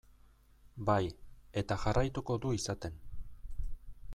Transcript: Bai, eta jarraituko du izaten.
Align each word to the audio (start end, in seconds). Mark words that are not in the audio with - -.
Bai, 0.87 1.03
eta 1.63 1.77
jarraituko 1.83 2.39
du 2.47 2.55
izaten. 2.61 2.97